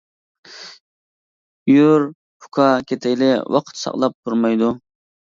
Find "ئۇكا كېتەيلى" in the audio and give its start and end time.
2.05-3.29